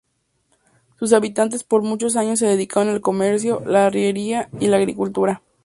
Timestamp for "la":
3.67-3.85, 4.65-4.77